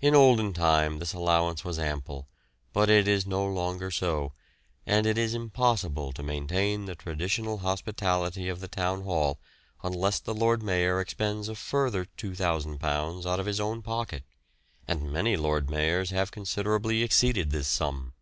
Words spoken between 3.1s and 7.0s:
no longer so, and it is impossible to maintain the old